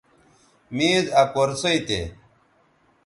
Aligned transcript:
میز 0.77 1.05
آ 1.19 1.23
کرسئ 1.33 1.77
تھے 1.87 2.01